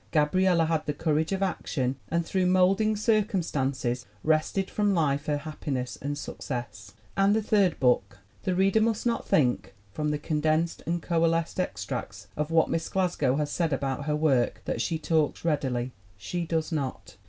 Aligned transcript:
Gabriella 0.09 0.65
had 0.65 0.83
the 0.87 0.95
courage 0.95 1.31
of 1.31 1.43
action 1.43 1.95
and 2.09 2.25
through 2.25 2.47
molding 2.47 2.95
circumstances 2.95 4.07
wrested 4.23 4.67
from 4.67 4.95
life 4.95 5.27
her 5.27 5.37
happiness 5.37 5.95
and 6.01 6.17
success." 6.17 6.93
"And 7.15 7.35
the 7.35 7.41
third 7.43 7.79
book?" 7.79 8.17
The 8.41 8.55
reader 8.55 8.81
must 8.81 9.05
not 9.05 9.27
think 9.27 9.75
from 9.91 10.09
the 10.09 10.17
condensed 10.17 10.81
and 10.87 11.03
coalesced 11.03 11.59
extracts 11.59 12.29
of 12.35 12.49
what 12.49 12.67
Miss 12.71 12.89
Glasgow 12.89 13.35
has 13.35 13.51
said 13.51 13.71
about 13.73 14.05
her 14.05 14.15
work 14.15 14.63
that 14.65 14.81
she 14.81 14.97
talks 14.97 15.45
readily. 15.45 15.91
She 16.17 16.47
does 16.47 16.71
not. 16.71 17.15